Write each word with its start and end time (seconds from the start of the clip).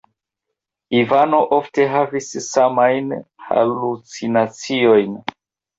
Ivano 0.99 1.41
ofte 1.59 1.87
havis 1.97 2.31
samajn 2.47 3.15
halucinaciojn. 3.53 5.19